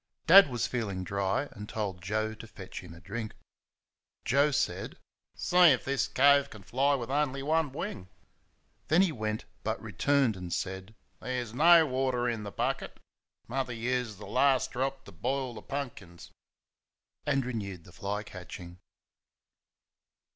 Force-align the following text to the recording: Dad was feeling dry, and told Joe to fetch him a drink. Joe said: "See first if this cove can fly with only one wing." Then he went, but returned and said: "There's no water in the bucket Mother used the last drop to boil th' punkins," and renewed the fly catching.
Dad 0.25 0.49
was 0.49 0.65
feeling 0.65 1.03
dry, 1.03 1.43
and 1.51 1.69
told 1.69 2.01
Joe 2.01 2.33
to 2.33 2.47
fetch 2.47 2.81
him 2.81 2.95
a 2.95 2.99
drink. 2.99 3.35
Joe 4.25 4.49
said: 4.49 4.97
"See 5.35 5.57
first 5.57 5.73
if 5.73 5.85
this 5.85 6.07
cove 6.07 6.49
can 6.49 6.63
fly 6.63 6.95
with 6.95 7.11
only 7.11 7.43
one 7.43 7.71
wing." 7.71 8.09
Then 8.87 9.03
he 9.03 9.11
went, 9.11 9.45
but 9.61 9.79
returned 9.79 10.35
and 10.35 10.51
said: 10.51 10.95
"There's 11.19 11.53
no 11.53 11.85
water 11.85 12.27
in 12.27 12.41
the 12.41 12.51
bucket 12.51 12.99
Mother 13.47 13.73
used 13.73 14.17
the 14.17 14.25
last 14.25 14.71
drop 14.71 15.05
to 15.05 15.11
boil 15.11 15.53
th' 15.61 15.67
punkins," 15.67 16.31
and 17.27 17.45
renewed 17.45 17.83
the 17.83 17.91
fly 17.91 18.23
catching. 18.23 18.79